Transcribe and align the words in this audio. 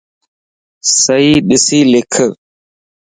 صحيح 1.01 1.37
ڏسي 1.47 1.79
لک 1.91 2.13